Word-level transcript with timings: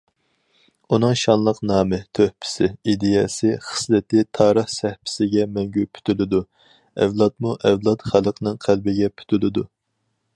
ئۇنىڭ 0.95 1.11
شانلىق 1.23 1.59
نامى، 1.71 1.99
تۆھپىسى، 2.19 2.69
ئىدىيەسى، 2.93 3.51
خىسلىتى 3.67 4.23
تارىخ 4.39 4.73
سەھىپىسىگە 4.79 5.45
مەڭگۈ 5.59 5.85
پۈتۈلىدۇ، 5.99 6.41
ئەۋلادمۇئەۋلاد 7.03 8.07
خەلقنىڭ 8.13 8.61
قەلبىگە 8.67 9.15
پۈتۈلىدۇ. 9.21 9.67